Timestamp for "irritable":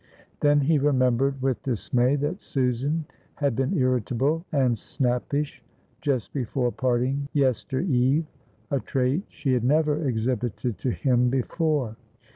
3.77-4.43